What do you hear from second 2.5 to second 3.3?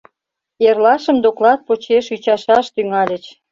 тӱҥальыч.